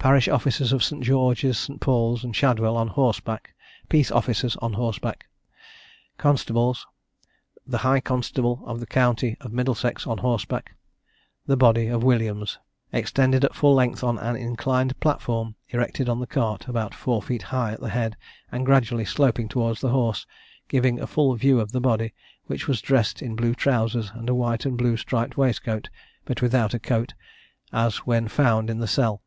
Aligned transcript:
Parish 0.00 0.26
officers 0.26 0.72
of 0.72 0.82
St. 0.82 1.04
Georgeâs, 1.04 1.54
St. 1.56 1.80
Paulâs, 1.80 2.24
and 2.24 2.34
Shadwell, 2.34 2.76
on 2.76 2.88
horseback. 2.88 3.54
Peace 3.88 4.10
officers, 4.10 4.56
on 4.56 4.72
horseback. 4.72 5.28
Constables. 6.18 6.88
The 7.68 7.78
high 7.78 8.00
constable 8.00 8.64
of 8.66 8.80
the 8.80 8.86
county 8.86 9.36
of 9.40 9.52
Middlesex, 9.52 10.08
on 10.08 10.18
horseback. 10.18 10.74
The 11.46 11.56
body 11.56 11.86
of 11.86 12.02
Williams, 12.02 12.58
Extended 12.92 13.44
at 13.44 13.54
full 13.54 13.74
length 13.76 14.02
on 14.02 14.18
an 14.18 14.34
inclined 14.34 14.98
platform, 14.98 15.54
erected 15.68 16.08
on 16.08 16.18
the 16.18 16.26
cart, 16.26 16.66
about 16.66 16.92
four 16.92 17.22
feet 17.22 17.42
high 17.54 17.70
at 17.70 17.80
the 17.80 17.90
head, 17.90 18.16
and 18.50 18.66
gradually 18.66 19.04
sloping 19.04 19.48
towards 19.48 19.80
the 19.80 19.90
horse, 19.90 20.26
giving 20.66 20.98
a 20.98 21.06
full 21.06 21.36
view 21.36 21.60
of 21.60 21.70
the 21.70 21.80
body, 21.80 22.12
which 22.46 22.66
was 22.66 22.80
dressed 22.82 23.22
in 23.22 23.36
blue 23.36 23.54
trousers 23.54 24.10
and 24.16 24.28
a 24.28 24.34
white 24.34 24.66
and 24.66 24.76
blue 24.76 24.96
striped 24.96 25.36
waistcoat, 25.36 25.88
but 26.24 26.42
without 26.42 26.74
a 26.74 26.80
coat, 26.80 27.14
as 27.72 27.98
when 27.98 28.26
found 28.26 28.68
in 28.68 28.80
the 28.80 28.88
cell. 28.88 29.22